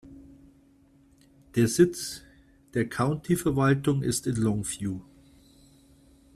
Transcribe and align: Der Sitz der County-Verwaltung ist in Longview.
Der 1.53 1.67
Sitz 1.67 2.23
der 2.73 2.89
County-Verwaltung 2.89 4.01
ist 4.01 4.25
in 4.25 4.35
Longview. 4.35 4.99